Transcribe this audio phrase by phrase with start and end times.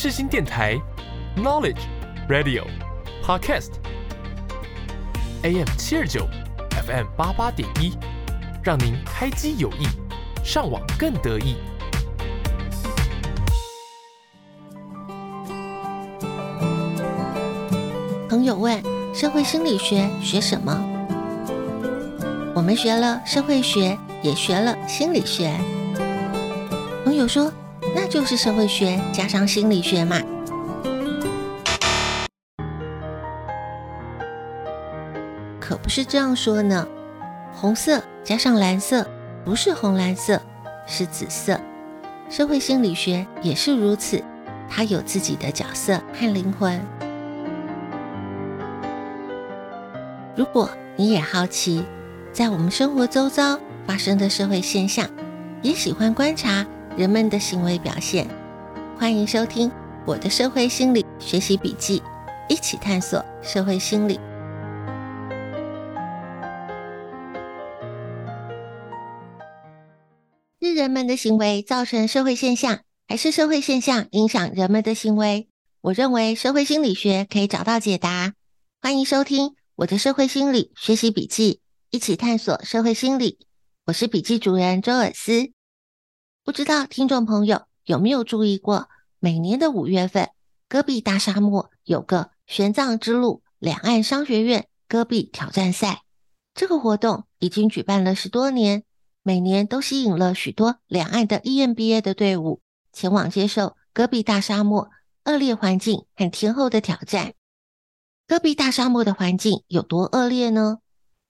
[0.00, 0.80] 世新电台
[1.36, 1.80] ，Knowledge
[2.28, 2.62] Radio
[3.20, 3.66] Podcast，AM
[5.76, 6.24] 七二九
[6.86, 7.98] ，FM 八八点一，
[8.62, 9.88] 让您开机有益，
[10.44, 11.56] 上网更得意。
[18.28, 18.80] 朋友问：
[19.12, 20.80] 社会心理学学什么？
[22.54, 25.58] 我们学了社会学，也学了心理学。
[27.04, 27.52] 朋友说
[28.00, 30.20] ：“那就是社会学加上心理学嘛。”
[35.58, 36.86] 可不是这样说呢。
[37.52, 39.04] 红色加上蓝色
[39.44, 40.40] 不是红蓝色，
[40.86, 41.60] 是紫色。
[42.30, 44.22] 社会心理学也是如此，
[44.70, 46.80] 它有自己的角色和灵魂。
[50.36, 51.84] 如果你也好奇，
[52.32, 53.58] 在我们生活周遭
[53.88, 55.08] 发生的社会现象，
[55.62, 56.64] 也喜欢观察。
[56.98, 58.28] 人们的行为表现，
[58.98, 59.70] 欢迎收听
[60.04, 62.02] 我的社会心理学习笔记，
[62.48, 64.18] 一起探索社会心理。
[70.60, 75.46] 是人们的行为造成社会现象，还是社会现象影响人们的行为？
[75.82, 78.34] 我认为社会心理学可以找到解答。
[78.82, 83.38] 欢迎收听我的社会心理学习笔记，一起探索社会心理。
[83.86, 85.52] 我是笔记主人周尔斯。
[86.48, 90.30] 不知道听众朋友有没有注意过，每年的五月份，
[90.66, 96.04] 戈壁大沙漠有个玄奘之路两岸商学院戈壁挑战赛。
[96.54, 98.84] 这个活动已经举办了十多年，
[99.22, 102.62] 每年都吸引了许多两岸的 EMBA 的队伍
[102.94, 104.88] 前往接受戈壁大沙漠
[105.26, 107.34] 恶劣环境和天候的挑战。
[108.26, 110.78] 戈壁大沙漠的环境有多恶劣呢？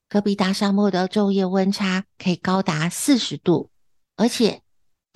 [0.09, 3.73] 戈壁大沙漠的昼夜温差可以高达四十度，
[4.15, 4.63] 而且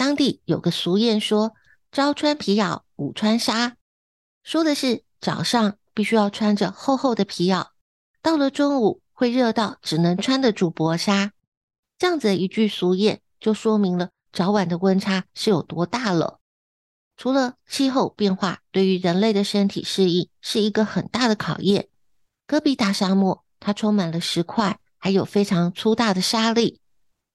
[0.03, 1.55] 当地有个俗谚说
[1.93, 3.77] ：“朝穿皮袄，午穿纱”，
[4.43, 7.69] 说的是早上必须要穿着厚厚的皮袄，
[8.21, 11.31] 到了中午会热到只能穿得住薄纱。
[11.99, 16.41] 这样子一句俗谚，就说明了早晚的温差是有多大了。
[17.17, 21.89] 除了气候变化对于人类的身体适应是一个很大的考验，
[22.49, 26.81] 戈壁大沙漠它充满了石块，还有非常粗大的沙粒，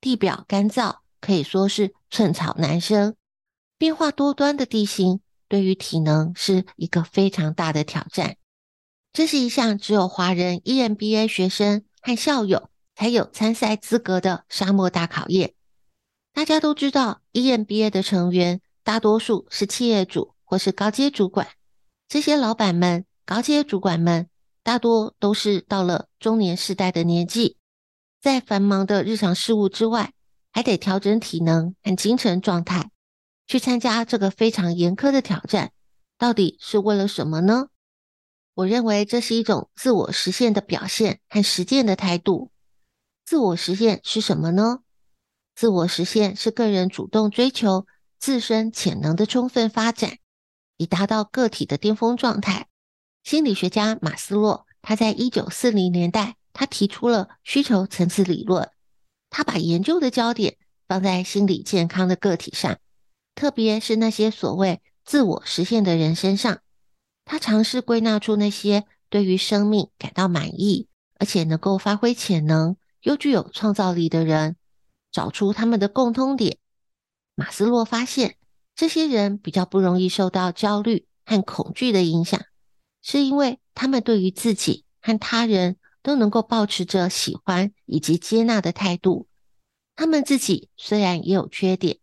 [0.01, 0.97] 地表干燥。
[1.19, 3.15] 可以说是寸草难生，
[3.77, 8.37] 变化多端的地形对于体能是一个非常大的挑战。
[9.13, 15.53] 这是一项只有华人 EMBA 学生和校友才有参赛资格的沙漠大考验。
[16.33, 21.47] 大家都知道，EMBA 的成员大多数是企业主或是高阶主管。
[22.07, 24.29] 这些老板们、高阶主管们
[24.61, 27.57] 大多都是到了中年世代的年纪，
[28.21, 30.13] 在繁忙的日常事务之外，
[30.51, 32.91] 还得调整体能和精神状态，
[33.45, 35.71] 去参加这个非常严苛的挑战，
[36.17, 37.69] 到底是为了什么呢？
[38.55, 42.51] 我认为这是一种自我实现的表现和实践的态度。
[43.23, 44.79] 自我实现是什么呢？
[45.53, 47.85] 自我实现是个人主动追求
[48.19, 50.17] 自身潜能的充分发展，
[50.77, 52.67] 以达到个体的巅峰状态。
[53.23, 58.71] 心理学家马斯洛，他在一九四零年代，他提出了需求层次理论。
[59.29, 60.57] 他把研究的焦点
[60.87, 62.77] 放在心理健康的个体上，
[63.35, 66.59] 特别是那些所谓自我实现的人身上。
[67.25, 70.87] 他尝试归纳出那些对于生命感到满意，
[71.19, 74.55] 而且能够发挥潜能又具有创造力的人，
[75.11, 76.57] 找出他们的共通点。
[77.35, 78.37] 马斯洛发现，
[78.75, 82.39] 这些人比较不容易受到焦虑和恐惧的影响，
[83.01, 85.77] 是因为他们对于自己和他人，
[86.07, 89.27] 都能够保持着喜欢以及接纳的态度。
[89.93, 91.97] 他们自己虽然也有缺点，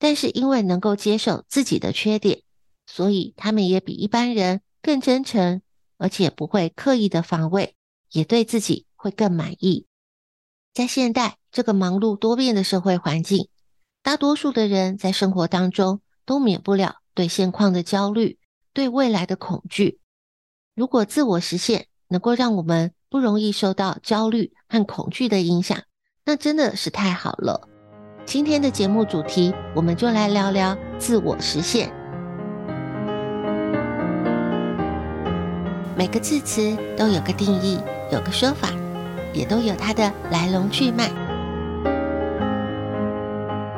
[0.00, 2.42] 但是因为能够接受自己的缺点，
[2.84, 5.62] 所以他们也比一般人更真诚，
[5.98, 7.76] 而且不会刻意的防卫，
[8.10, 9.86] 也对自己会更满意。
[10.72, 13.48] 在现代这个忙碌多变的社会环境，
[14.02, 18.36] 大多数的人在生活当中都免不了对现况的焦虑，
[18.72, 20.00] 对未来的恐惧。
[20.74, 25.78] 如果自我实现能够让我们不容易受到焦虑和恐惧的影响，
[26.24, 27.68] 那真的是太好了。
[28.26, 31.92] 今天的节目主题，我们就来聊聊自我实现。
[35.96, 37.78] 每个字词都有个定义，
[38.10, 38.70] 有个说法，
[39.32, 41.08] 也都有它的来龙去脉。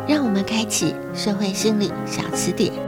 [0.08, 2.85] 让我们开启社会心理小词典。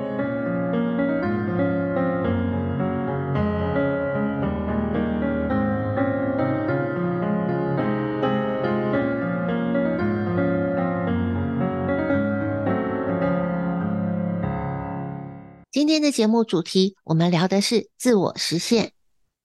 [15.89, 18.93] 今天的节目主题，我们聊的是自我实现。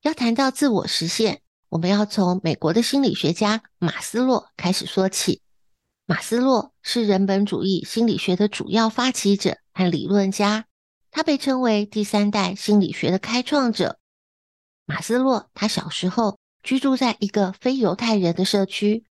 [0.02, 5.42] 要谈到自我实现，我们要从美国的心理学家马斯洛开始说起。
[6.06, 10.66] 马斯洛是人本主义心理学的主要发起者和理论家，
[11.12, 13.98] 他被称为第三代心理学的开创者。
[14.86, 19.06] 马斯洛他小时候居住在一个非犹太人的社区，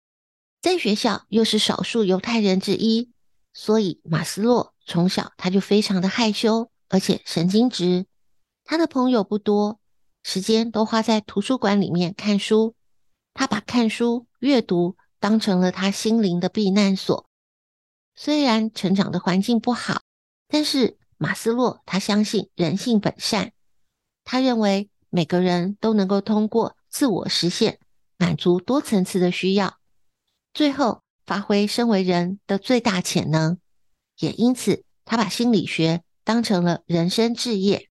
[0.61, 3.11] 在学校又是少数犹太人之一，
[3.55, 6.71] 所以马斯洛从小他就非常的害羞。
[6.93, 8.05] 而且神经质，
[8.65, 9.81] 他的朋友不多，
[10.23, 12.75] 时间都花在图书馆里面看书。
[13.33, 17.27] 他把看书、阅读当成了他心灵的避难所。
[18.15, 20.03] 虽然成长的环境不好，
[20.49, 23.55] 但是马斯洛他相信人性本善。
[24.23, 27.79] 他认为每个人都能够通过自我实现，
[28.19, 29.79] 满足多层次的需要，
[30.53, 33.57] 最后发挥身为人的最大潜能。
[34.19, 36.03] 也因此，他把心理学。
[36.25, 37.89] 当成了人生志业。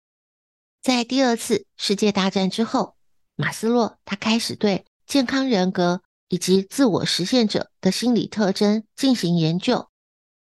[0.82, 2.96] 在第二次世界大战之后，
[3.34, 9.88] 马斯洛他开始对健康人格以及自我实现者的心理特征进行研究。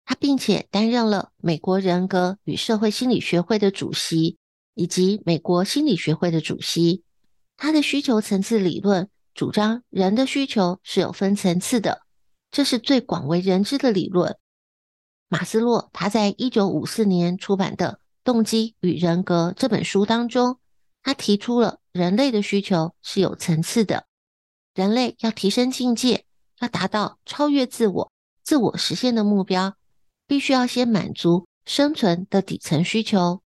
[0.04, 4.38] 他并且担任了美国人格与社会心理学会的主席，
[4.74, 7.02] 以及美国心理学会的主席。
[7.58, 12.02] 他的需求层次理论主张人的需求是有分层次的，
[12.50, 14.38] 这是最广为人知的理论。
[15.30, 20.58] 马斯洛他在一九五四年出版的《动机与人格》这本书当中，
[21.02, 24.06] 他提出了人类的需求是有层次的。
[24.75, 26.25] 人类要提升境界，
[26.60, 29.75] 要达到超越自我、自我实现的目标，
[30.26, 33.42] 必须要先满足生存的底层需求。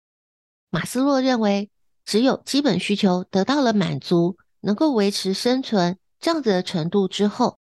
[0.70, 1.68] 马斯洛认为，
[2.04, 7.58] 只有基本需求得到了满足，能够维持生存这样子的程度之后，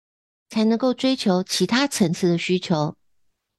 [0.48, 2.96] 才能够追求其他层次的需求。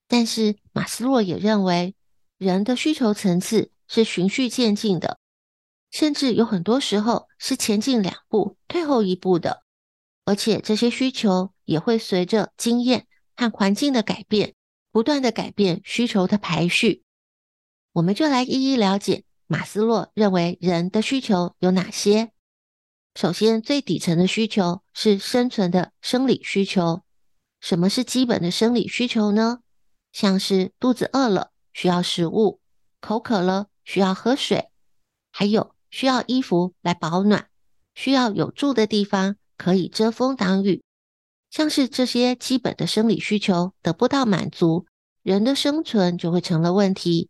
[0.07, 1.95] 但是马斯洛也认为，
[2.38, 5.19] 人的需求层次是循序渐进的，
[5.92, 9.63] 甚至有很多时候是前进两步，退后一步的。
[10.25, 14.56] 而且这些需求也会随着经验和环境的改变，
[14.92, 17.04] 不断的改变需求的排序。
[17.94, 22.31] 我们就来一一了解马斯洛认为人的需求有哪些。
[23.15, 27.04] 首先，最底层的需求是生存的生理需求。
[27.59, 29.62] 什么是基本的生理需求呢？
[30.12, 32.59] 像是肚子饿了需要食物，
[33.00, 34.69] 口渴了需要喝水，
[35.31, 37.50] 还有需要衣服来保暖，
[37.94, 40.83] 需要有住的地方可以遮风挡雨。
[41.50, 44.86] 像是这些基本的生理需求得不到满足，
[45.24, 47.30] 人的生存就会成了问题。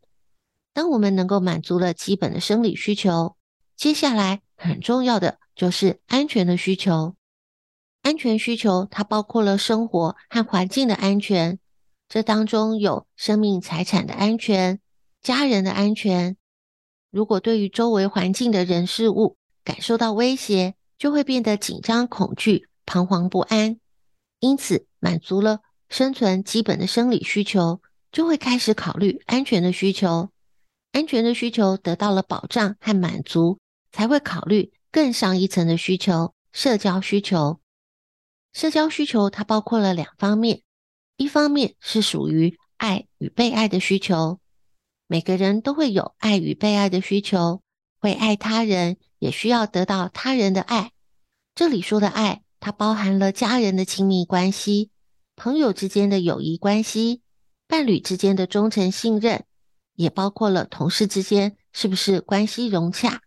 [0.73, 3.35] 当我们能够满足了基本的生理需求，
[3.75, 7.15] 接下来很重要的就是安全的需求。
[8.01, 11.59] 安全需求它包括了生活和环境的安全。
[12.09, 14.79] 这当中有生命财产的安全、
[15.21, 16.37] 家人的安全。
[17.11, 23.77] 如果对于周围环境的人事物感受到威胁，就会变得紧张、恐惧、彷徨不安。
[24.39, 25.59] 因此，满足了
[25.89, 27.81] 生存基本的生理需求，
[28.11, 30.29] 就会开始考虑安全的需求。
[30.93, 33.59] 安全的需求得到了保障和满足，
[33.91, 37.59] 才会考虑更上一层的需求——社交需求。
[38.53, 40.61] 社交需求它包括了两方面。
[41.17, 44.39] 一方面是属于爱与被爱的需求，
[45.07, 47.63] 每个人都会有爱与被爱的需求，
[47.99, 50.91] 会爱他人，也需要得到他人的爱。
[51.55, 54.91] 这里说的爱，它包含了家人的亲密关系、
[55.35, 57.23] 朋友之间的友谊关系、
[57.67, 59.43] 伴侣之间的忠诚信任，
[59.95, 63.23] 也包括了同事之间是不是关系融洽。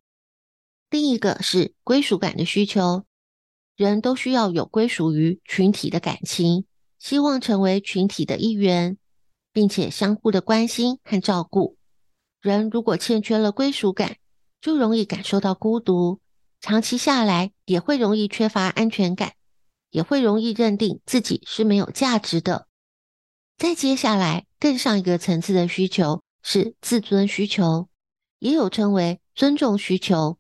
[0.91, 3.05] 另一个是归属感的需求，
[3.75, 6.67] 人都需要有归属于群体的感情。
[7.01, 8.99] 希望成为群体的一员，
[9.53, 11.77] 并且相互的关心和照顾。
[12.41, 14.19] 人如果欠缺了归属感，
[14.61, 16.21] 就容易感受到孤独，
[16.61, 19.33] 长期下来也会容易缺乏安全感，
[19.91, 22.67] 也会容易认定自己是没有价值的。
[23.57, 27.89] 再接下来，更上一个层次的需求是自尊需求，
[28.39, 30.39] 也有称为尊重需求。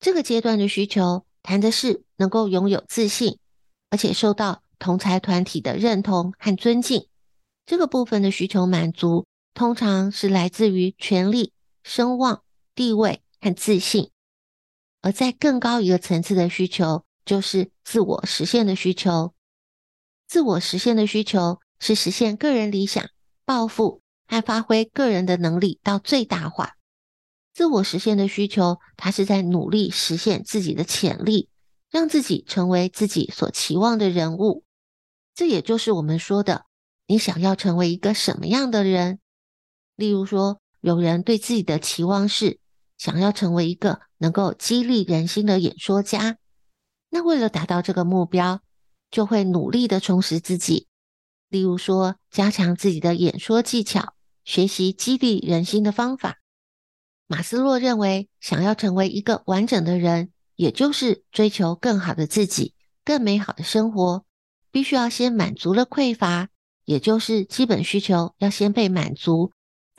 [0.00, 3.38] 这个阶段的需求谈的是能够拥有自信，
[3.90, 7.06] 而且受到同才团体的认同和尊敬，
[7.64, 11.52] 这个部分的需求满足，通常是来自于权力、
[11.82, 12.42] 声望、
[12.74, 14.10] 地位和自信。
[15.02, 19.34] 而在更高一个层次的需求，就是自我实现的需求。
[20.26, 23.08] 自我实现的需求是实现个人理想、
[23.44, 26.74] 抱负和发挥个人的能力到最大化。
[27.54, 31.48] 自我实现的需求，它是在努力实现自己的潜力，
[31.90, 34.64] 让自己成为自己所期望的人物。
[35.36, 36.64] 这也就是我们说的，
[37.06, 39.20] 你想要成为一个什么样的人？
[39.94, 42.58] 例如说，有人对自己的期望是
[42.96, 46.38] 想要成为一个能够激励人心的演说家，
[47.10, 48.62] 那为了达到这个目标，
[49.10, 50.88] 就会努力的充实自己，
[51.50, 56.38] 例如说加强自己的演说技巧，学习激励人心的方法。
[57.26, 62.74] 马斯洛认为，想要成为一个完整的人，也就是追求更好的自己、
[63.04, 64.25] 更美好的生活，
[64.76, 66.50] 必须要先满足了匮乏，
[66.84, 69.50] 也就是基本需求要先被满足，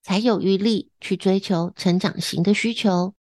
[0.04, 3.16] 才有余力去追求成长型的需求。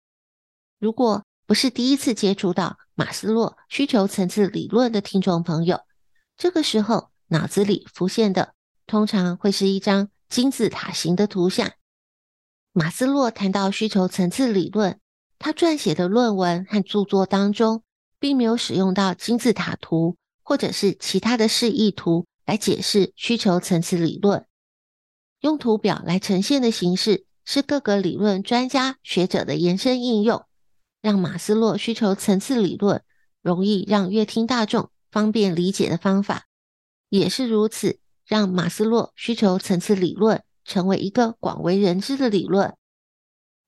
[0.78, 5.80] 如果不是第一次接触到马斯洛需求层次理论的听众朋友，
[6.38, 8.54] 这个时候脑子里浮现的
[8.86, 11.72] 通常会是一张金字塔型的图像。
[12.72, 14.98] 马斯洛谈到需求层次理论，
[15.38, 17.82] 他撰写的论文和著作当中，
[18.18, 20.16] 并没有使用到金字塔图
[20.52, 24.44] 或者是其他的示意图来解释需求层次理论。
[25.40, 30.44] 用图表来呈现的形式是各个理论专家学者的延伸应用，
[31.00, 33.02] 让马斯洛需求层次理论
[33.40, 36.44] 容易让阅听大众方便理解的方法，
[37.08, 40.44] 也是如此，让马斯洛需求层次理论。
[40.66, 42.76] 成为一个广为人知的理论，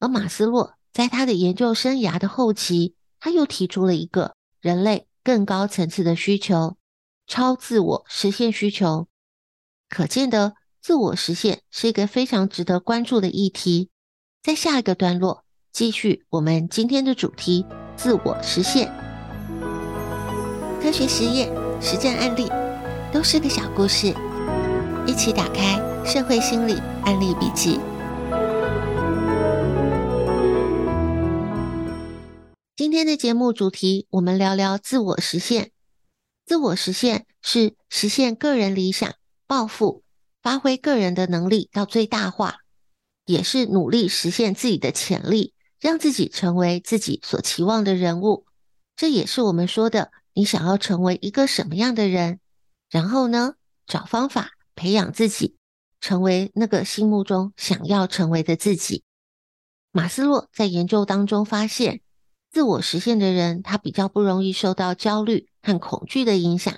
[0.01, 6.77] 而马斯洛在他的研究生涯的后期，他又提出了一个人类更高层次的需求——
[7.27, 9.09] 超自我实现需求。
[9.89, 13.89] 可见得，自我实现是一个非常值得关注的议题。
[14.43, 17.65] 在下一个段落，继续我们今天的主题：
[17.97, 18.93] 自我实现。
[20.83, 21.51] 科学实验、
[21.81, 22.51] 实战案例，
[23.11, 24.15] 都是个小故事，
[25.07, 25.81] 一起打开。
[26.05, 26.75] 社会心理
[27.07, 27.81] 案例笔记。
[32.77, 35.71] 今天的节目主题，我们聊聊自我实现。
[36.45, 39.15] 自我实现是实现个人理想、
[39.47, 40.03] 抱负、
[40.43, 42.57] 发挥个人的能力到最大化，
[43.27, 48.45] 也是努力实现自己的潜力，让自己成为自己所期望的人物。
[48.97, 52.41] 这也是我们说的，你想要成为一个什么样的人，
[52.91, 53.55] 然后呢，
[53.87, 55.57] 找方法培养自己。
[56.01, 59.05] 成为那个心目中想要成为的自己。
[59.93, 62.03] 马斯洛在研究当中发现，
[62.55, 66.73] 自我实现的人，他比较不容易受到焦虑和恐惧的影响。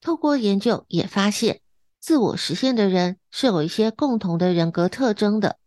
[0.00, 1.60] 透过研究也发现，
[2.00, 5.58] 自我实现的人是有一些共同的人格特征的。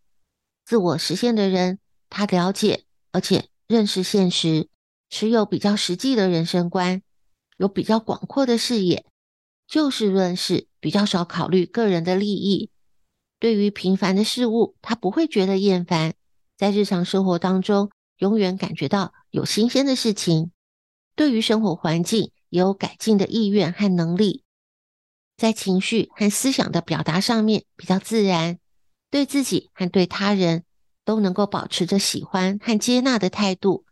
[0.66, 1.80] 自我实现的人，
[2.10, 4.68] 他了解而且认识现实，
[5.10, 7.02] 持有比较实际的人生观，
[7.56, 9.06] 有比较广阔的视野，
[9.66, 12.72] 就事论事，比较少考虑个人的利益。
[13.40, 16.14] 对于平凡的事物，他不会觉得厌烦，
[16.58, 20.52] 在日常生活当中，永远感觉到有新鲜的事情。
[21.16, 24.44] 对于生活环境，也有改进的意愿和能力，
[25.38, 28.60] 在情绪和思想的表达上面比较自然，
[29.12, 30.64] 对自己和对他人
[31.04, 33.86] 都能够保持着喜欢和接纳的态度。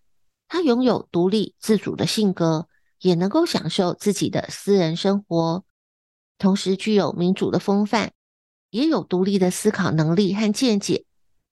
[0.48, 2.67] 他拥有独立自主的性格，
[3.01, 5.65] 也能够享受自己的私人生活，
[6.38, 8.13] 同时具有民主的风范。
[8.70, 11.06] 也有独立的思考能力和见解，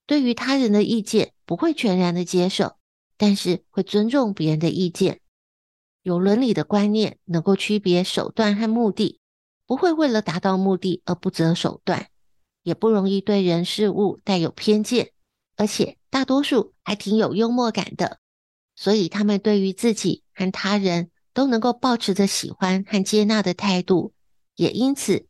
[0.06, 2.76] 对于他人的意见不会全然的接受，
[3.18, 5.22] 但是会尊重别人的意见。
[6.02, 9.20] 有伦理的观念，能够区别手段和目的，
[9.66, 12.10] 不会为了达到目的而不择手段，
[12.62, 15.12] 也不容易对人事物带有偏见，
[15.56, 18.20] 而且大多数还挺有幽默感的，
[18.76, 24.14] 所以他们对于自己和他人都能够保持着喜欢和接纳的态度，
[24.56, 25.26] 也因此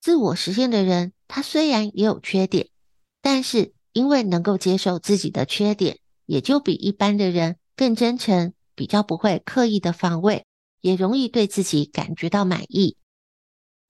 [0.00, 1.12] 自我实现的人。
[1.26, 2.68] 他虽然也有缺点，
[3.22, 5.99] 但是因为能够接受自己的缺点，
[6.30, 10.46] 也就比一般的人更真诚，比较不会刻意的防卫，
[10.80, 12.96] 也容易对自己感觉到满意。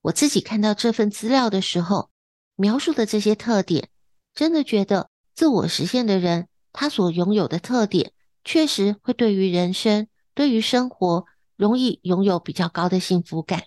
[0.00, 2.09] 我自己看到这份资料的时候，
[2.56, 3.90] 描述的这些特点，
[4.32, 11.26] 真的觉得自我实现的人，他所拥有的特点，确实会对于人生、对于生活，
[11.59, 13.64] 容易拥有比较高的幸福感。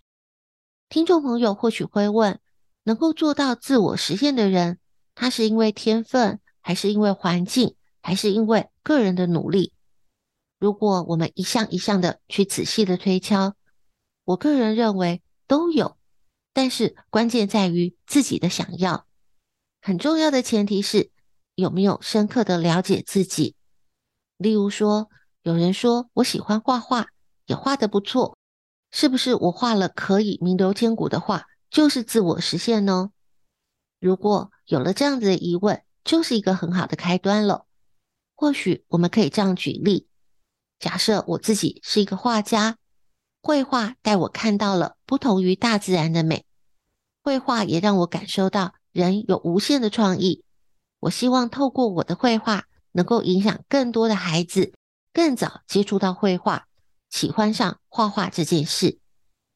[0.90, 2.40] 听众朋友或许会问，
[2.86, 4.80] 能够做到自我实现的人，
[5.14, 9.74] 他是因为天分，还是因为环境，还是因为个人的努力？
[10.60, 13.56] 如果我们一项一项的去仔细的推敲，
[14.26, 15.98] 我个人认为都有。
[16.54, 19.08] 但是关键在于自己的想要。
[19.82, 21.10] 很重要的前提是
[21.56, 23.56] 有没有深刻的了解自己。
[24.38, 25.10] 例如说，
[25.42, 27.08] 有人说我喜欢画画，
[27.48, 28.38] 也画得不错，
[28.92, 31.48] 是不是我画了可以名留千古的画？
[31.72, 33.12] 就是自我实现呢？
[34.00, 37.66] 如果有了这样子的疑问，就是一个很好的开端了。
[38.44, 40.10] 或许我们可以这样举例：
[40.78, 42.76] 假设我自己是一个画家，
[43.42, 46.44] 绘画带我看到了不同于大自然的美，
[47.24, 50.44] 绘画也让我感受到人有无限的创意。
[51.00, 54.74] 我希望透过我的绘画，能够影响更多的孩子，
[55.14, 56.68] 更早接触到绘画，
[57.10, 59.00] 喜欢上画画这件事。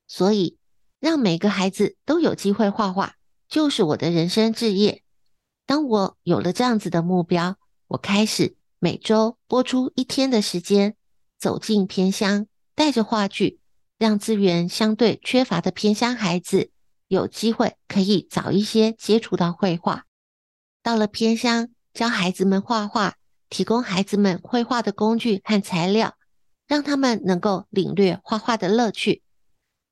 [0.08, 0.58] 所以，
[1.01, 3.15] 让每个孩子都有机会画画，
[3.50, 5.03] 就是我的人生志业。
[5.65, 10.96] 当我有了这样子的目标，我开始每周播出一天的时间，
[11.39, 13.60] 走进偏乡，带着话剧，
[13.98, 16.69] 让资源相对缺乏的偏乡孩子
[17.07, 20.05] 有机会可以早一些接触到绘画。
[20.84, 23.15] 到了偏乡，教孩子们画画，
[23.50, 26.15] 提供孩子们绘画的工具和材料，
[26.67, 29.24] 让他们能够领略画画的乐趣。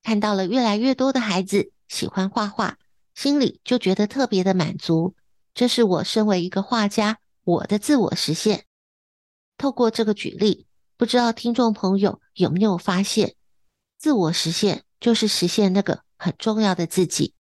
[0.04, 2.78] 看到了越来越多的孩子喜欢画画，
[3.16, 5.16] 心里就觉得特别的满足。
[5.54, 8.64] 这是我身为一个画家，我的自我实现。
[9.58, 13.34] 透过这个举例，不知道听众朋友有没有发现，
[13.98, 17.34] 自我实现就是实现那个很重要的自己。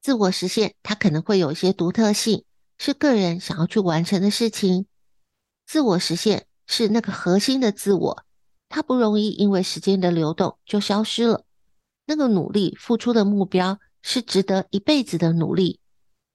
[0.00, 2.44] 自我实现，它可能会有一些独特性，
[2.78, 4.86] 是个人想要去完成的事情。
[5.66, 8.24] 自我实现是那个核心的自我，
[8.68, 11.44] 它不容易因为时间的流动就消失了。
[12.06, 15.80] 那个努力付出的目标是值得一辈子的努力，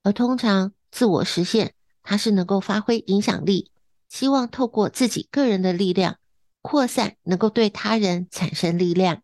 [0.04, 0.74] 而通常。
[0.96, 1.74] 自我实现，
[2.04, 3.72] 它是能够发挥影响力，
[4.14, 6.20] 希望透过自己个人的力量
[6.62, 9.24] 扩散，能够对他人产生力量。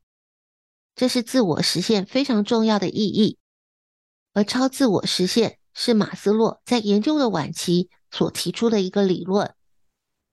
[0.95, 3.37] 这是自我实现非常重要的意义。
[4.33, 9.53] 而超自我实现是马斯洛在研究的晚期所提出的一个理论。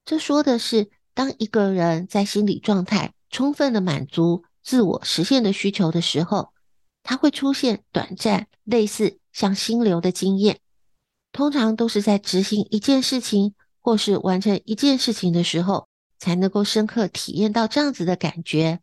[0.03, 6.51] 这说的是，当一个人在心理状态充分的满足自我实现的需求的时候，
[7.03, 10.59] 他会出现短暂类似像心流的经验。
[11.31, 13.53] 通常都是在执行一件事情
[13.87, 15.87] 或是完成一件事情的时候，
[16.19, 18.81] 才能够深刻体验到这样子的感觉。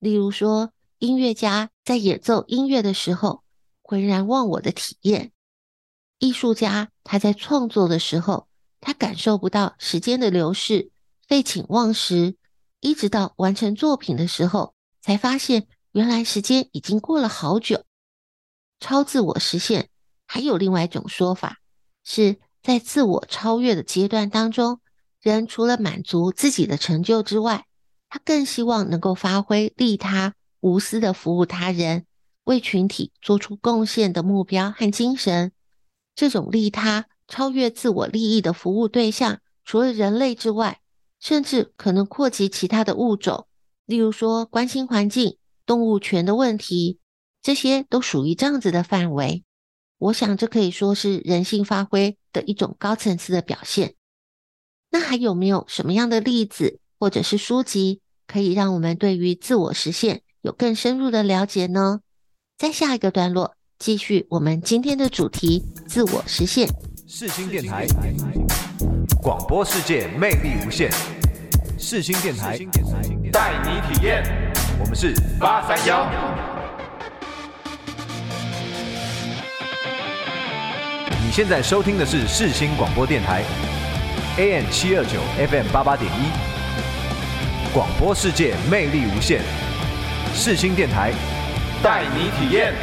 [0.00, 3.44] 例如说，音乐家在演奏音乐的时候，
[3.82, 5.30] 浑然忘我的体验；
[6.18, 8.48] 艺术家他在创作的时候，
[8.80, 10.90] 他感受不到时间的流逝，
[11.28, 12.34] 废寝忘食，
[12.80, 17.84] 一直到完成作品的时候，才发现原来时间已经过了好久。
[18.80, 19.88] 超自我实现
[20.26, 21.58] 还有另外一种说法。
[22.02, 24.80] 是在自我超越的阶段当中，
[25.20, 27.66] 人除了满足自己的成就之外，
[28.08, 32.06] 他更希望能够发挥利他、无私的服务他人、
[32.44, 35.52] 为群体做出贡献的目标和精神。
[36.14, 40.80] 这种利他、超越自我利益的服务对象，除了人类之外，
[41.18, 43.46] 甚至可能扩及其他的物种，
[43.86, 46.98] 例如说关心环境、动物权的问题，
[47.40, 49.42] 这些都属于这样子的范围。
[49.98, 53.94] 我想，这可以说是人性发挥的一种高层次的表现。
[54.90, 62.00] 那还有没有什么样的例子或者是书籍，可以让我们对于自我实现有更深入的了解呢？
[62.58, 66.68] 在下一个段落，继续我们今天的主题：自我实现。
[67.06, 67.86] 世新电台，
[69.20, 70.90] 广播世界魅力无限。
[71.78, 72.58] 世新电台，
[73.32, 74.22] 带你体验。
[74.78, 76.51] 我们是八三幺。
[81.32, 83.42] 现在收听的是世新广播电台
[84.36, 89.40] ，AM 七二九 FM 八八点一，广播世界魅力无限，
[90.34, 91.10] 世新电台
[91.82, 92.74] 带你体验。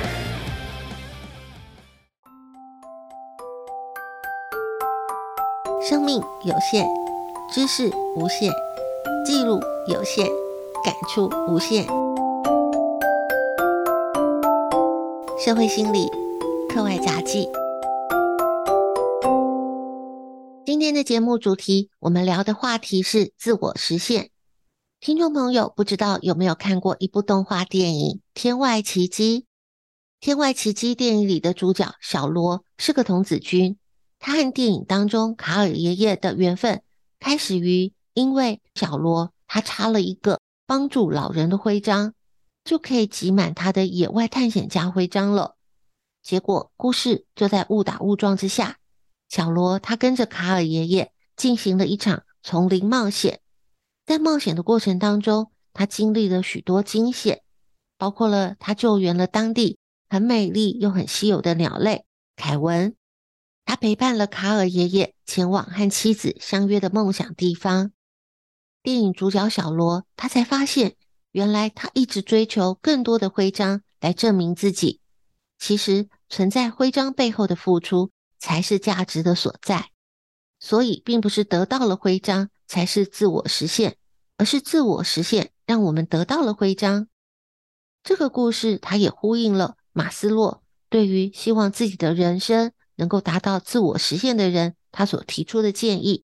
[5.87, 6.87] 生命有限，
[7.53, 8.51] 知识无限，
[9.23, 10.25] 记录有限，
[10.83, 11.85] 感触无限。
[15.37, 16.09] 社会心理
[16.73, 17.47] 课外杂记。
[20.79, 24.29] 今天的节目主题，我们聊的话题是自我实现。
[25.01, 29.39] 听众朋友，不知道有没有看过一部动画电影《天外奇迹》？
[30.21, 33.77] 《天外奇迹》电影里的主角小罗是个童子军，
[34.19, 36.81] 他和电影当中卡尔爷爷的缘分
[37.19, 42.13] 开始于，因为小罗他插了一个帮助老人的徽章，
[42.63, 45.57] 就可以集满他的野外探险家徽章了。
[46.23, 48.78] 结果故事就在误打误撞之下。
[49.29, 53.41] 小罗他跟着卡尔爷爷进行了一场丛林冒险，
[54.05, 57.43] 在冒险的过程当中，他经历了许多惊险，
[57.97, 59.77] 包括了他救援了当地
[60.09, 62.95] 很美丽又很稀有的鸟类凯文，
[63.65, 67.91] 他陪伴了卡尔爷爷前往和妻子相约的梦想地方。
[68.81, 70.95] 电影主角小罗他才发现，
[71.31, 75.01] 原来他一直追求更多的徽章来证明自己，
[75.59, 78.09] 其实存在徽章背后的付出。
[78.39, 79.91] 才是价值的所在，
[80.59, 83.97] 所以并不是得到了徽章才是自我实现，
[84.37, 87.07] 而是自我实现让我们得到了徽章。
[88.01, 96.23] 这个故事它也呼应了马斯洛对于希望自己的人生能够达到自我实现的人他所提出的建议。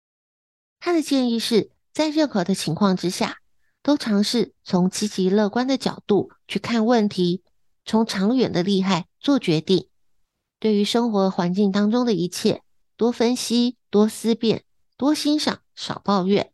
[0.81, 3.38] 他的建议是在任何的情况之下，
[3.83, 7.42] 都尝试从积极乐观的角度去看问题，
[7.85, 9.88] 从长远的利害做决定。
[10.61, 12.62] 对于生活环境当中的一切，
[12.97, 14.64] 多分析、多思辨、
[14.97, 16.53] 多欣赏，少抱怨。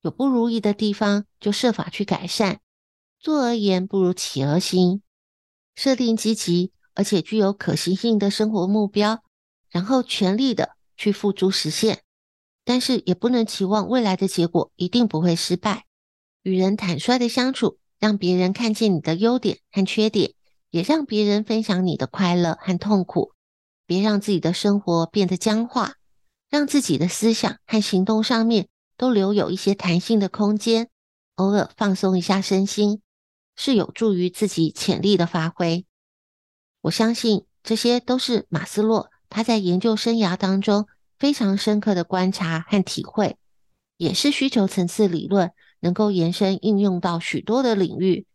[0.00, 2.60] 有不如意的地方，就设法去改善。
[3.20, 5.02] 坐而言不如起而行，
[5.74, 9.22] 设定积极而且具有可行性的生活目标，
[9.70, 12.02] 然后全力的去付诸实现。
[12.64, 15.84] 但是也不能期望未来的结果一定不会失败。
[16.42, 20.32] 与人坦率的相处，让别人看见你的优点和缺点，
[20.70, 23.33] 也让别人分享你的快乐和痛苦。
[23.86, 25.94] 别让自己的生活变得僵化，
[26.50, 30.88] 让自己的思想和行动上面都留有一些弹性的空间，
[31.36, 33.00] 偶尔放松一下身心。
[33.56, 35.86] 是有助于自己潜力的发挥。
[36.80, 40.88] 我相信这些都是马斯洛他在研究生涯当中
[41.20, 43.36] 非常深刻的观察和体会，
[43.96, 48.26] 也是需求层次理论能够延伸应用到许多的领域，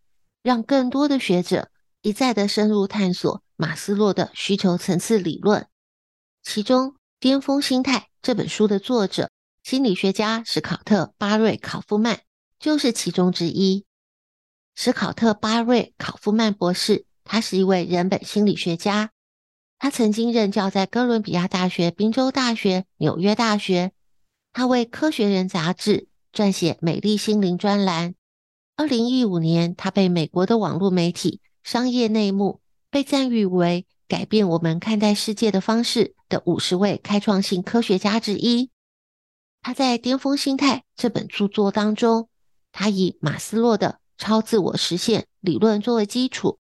[0.41, 1.69] 让更多的学者
[2.01, 5.67] 一再的深入探索马斯洛的需求层次理论。
[6.41, 9.30] 其中，《巅峰心态》这本书的作者
[9.63, 12.22] 心理学家史考特·巴瑞考夫曼
[12.58, 13.84] 就是其中之一。
[14.76, 19.12] 史考特·巴瑞考夫曼博士，他是一位人本心理学家。
[19.78, 23.91] 他曾经任教在哥伦比亚大学、宾州大学、纽约大学。
[24.54, 28.15] 他为《科学人》杂志撰写“美丽心灵”专栏。
[28.78, 38.69] 二零一五年，他被美国的网络媒体《商业内幕》被赞誉为改变我们看待世界的方式的五十位开创性科学家之一。
[39.62, 42.30] 他在《巅峰心态》这本著作当中，
[42.71, 46.60] 他以马斯洛的超自我实现理论作为基础，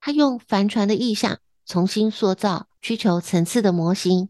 [0.00, 4.28] 他用帆船的意象重新塑造需求层次的模型。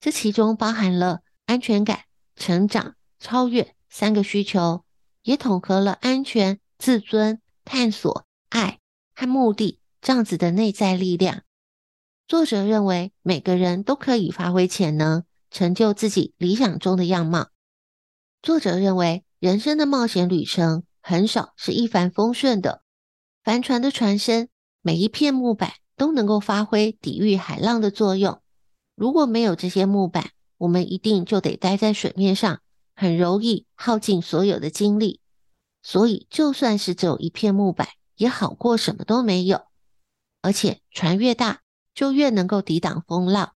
[0.00, 4.84] 这其中包含了安全感、成长、超越三个需求，
[5.22, 8.78] 也统合了安全、自尊、探索、爱
[9.14, 11.42] 和目的这样子的内在力量。
[12.26, 17.48] 作者认为每个人都可以发挥潜能，成就自己理想中的样貌。
[18.40, 20.84] 作者认为人生的冒险旅程。
[21.02, 22.80] 很少是一帆风顺的。
[23.44, 24.48] 帆船的船身，
[24.80, 28.40] 每一片木板都能够发挥抵御海浪的作用。
[28.94, 32.62] 如果没有这些木板，我们一定就得待在水面上，
[32.96, 35.20] 很容易耗尽所有的精力。
[35.82, 39.67] 所以，就算是只有一片木板，也好过什么都没有。
[40.40, 41.60] 而且，船越大，
[41.94, 43.54] 就越能够抵挡风浪。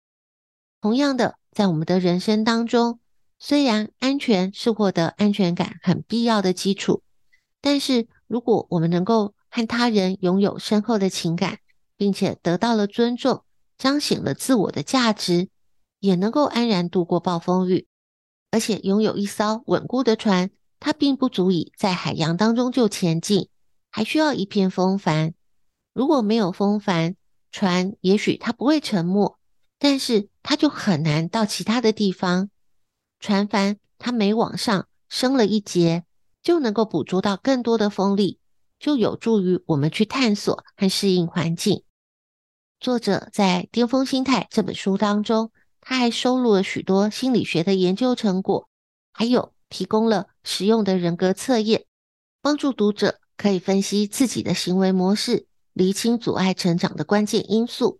[0.81, 2.99] 同样的，在我们的人生当中，
[3.37, 7.03] 虽然安全是获得安全感很必要的基础。
[7.61, 11.59] 但是，如果我们能够和他人拥有深厚的情感，
[11.95, 13.43] 并且得到了尊重，
[13.77, 15.49] 彰显了自我的价值，
[15.99, 17.85] 也能够安然度过暴风雨，
[18.49, 23.49] 而且拥有一艘稳固的船，它并不足以在海洋当中就前进，
[23.91, 25.35] 还需要一片风帆。
[25.93, 27.15] 如果没有风帆，
[27.51, 29.37] 船也许它不会沉没，
[29.79, 32.49] 但是它就很难到其他的地方。
[33.19, 36.03] 船帆它每往上升了一节。
[36.43, 38.39] 就能够捕捉到更多的风力，
[38.79, 41.83] 就有助于我们去探索和适应环境。
[42.79, 45.51] 作者在《巅峰心态》这本书当中，
[45.81, 48.67] 他还收录了许多心理学的研究成果，
[49.13, 51.85] 还有提供了实用的人格测验，
[52.41, 57.95] 帮助读者可以分析自己的行为模式，厘清阻碍成长的关键因素。《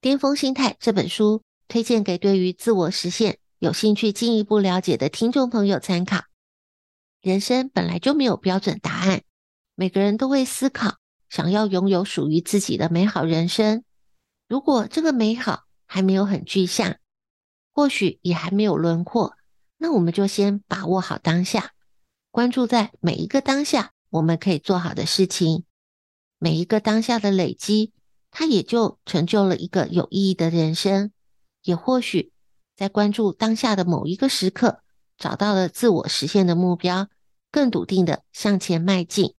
[0.00, 6.24] 巅峰心态》这本书推荐给对于自我实现有兴趣进一步了解的听众朋友参考。
[7.20, 9.22] 人生本来就没有标准答案，
[9.76, 10.96] 每个人都会思考，
[11.30, 13.84] 想要拥有属于自己的美好人生。
[14.48, 16.96] 如果这个美好还没有很具象，
[17.72, 19.36] 或许也还没有轮廓，
[19.78, 21.70] 那我们就先把握好当下，
[22.32, 25.64] 关注在每一个当下我们可以做好的事情，
[26.42, 27.92] 每一个当下的累积，
[28.32, 31.12] 它也就成就了一个有意义的人生。
[31.62, 32.32] 也或许
[32.74, 34.80] 在关注当下的某一个时刻。
[35.18, 37.06] 找到了自我实现的目标，
[37.52, 39.34] 更笃定的向前迈进。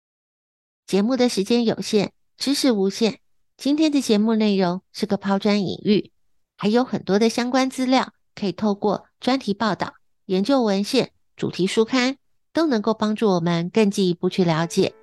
[0.86, 3.18] 节目的时间有限，知识无限。
[3.56, 6.12] 今天的节目内容是个抛砖引玉，
[6.56, 9.94] 还有很多的相关资料可以透过专题报道、
[10.26, 12.16] 研究文献、主题书刊，
[12.52, 14.94] 都能够帮助我们更进一步去了解。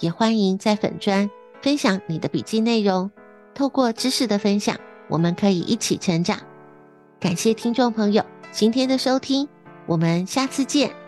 [0.00, 1.30] 也欢迎在粉专
[1.64, 3.10] 分享你的笔记内容，
[3.54, 4.76] 透过知识的分享，
[5.08, 6.38] 我们可以一起成长。
[7.18, 8.22] 感谢听众朋友
[8.52, 9.48] 今天的收听。
[9.86, 11.03] 我们下次见。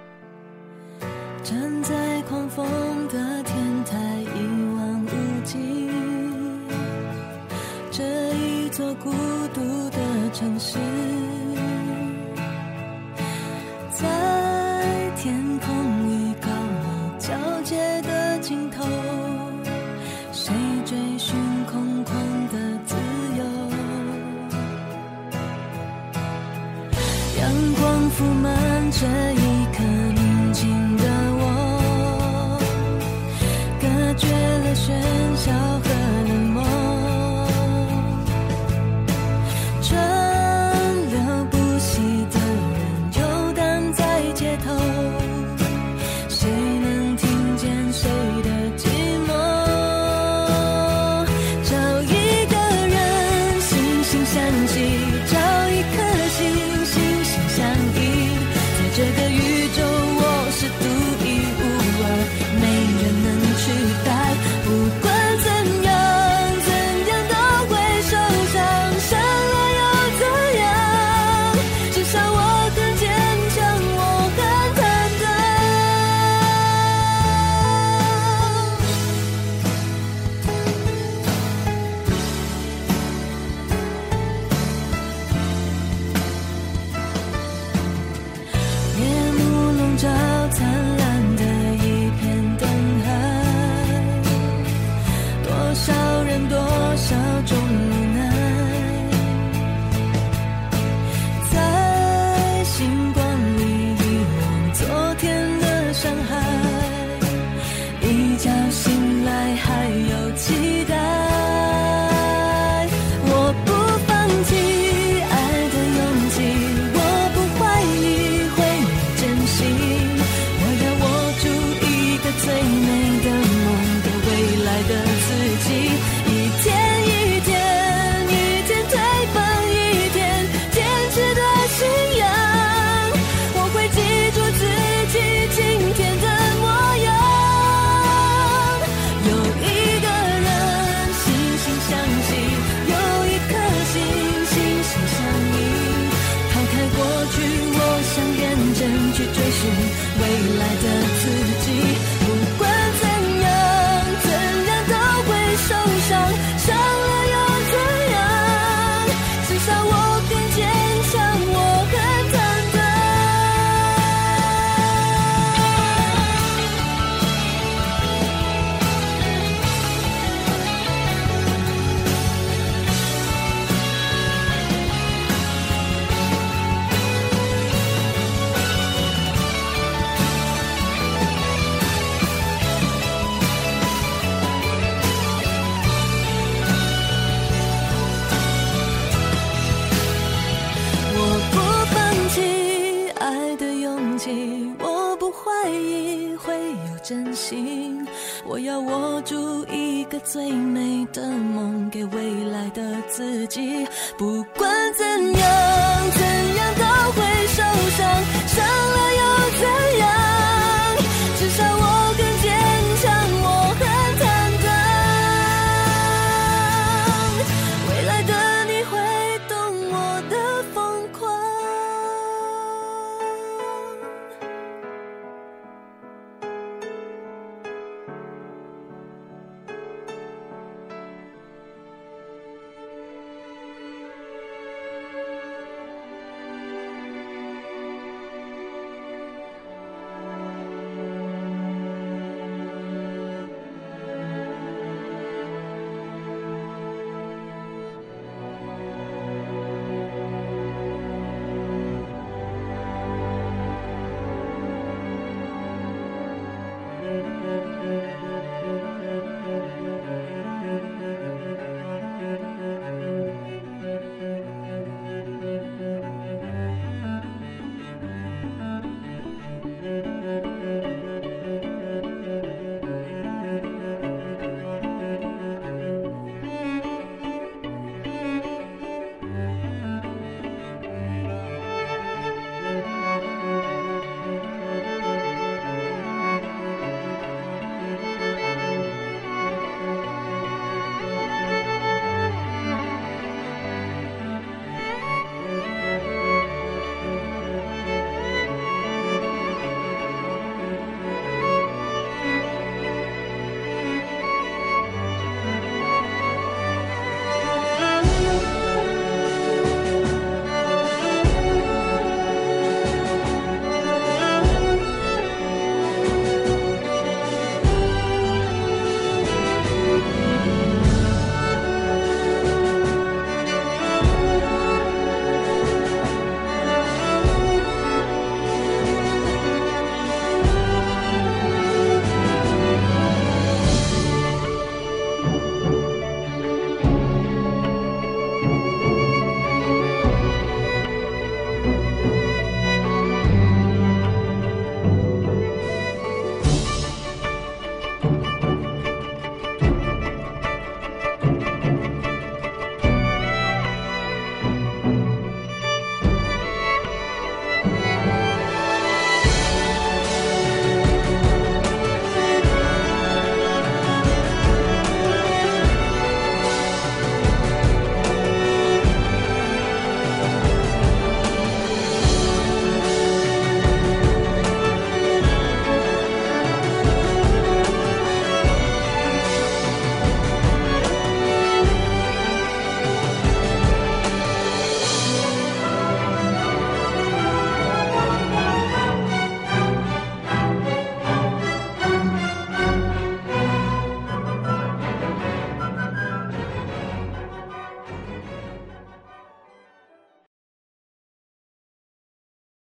[28.98, 29.45] 这一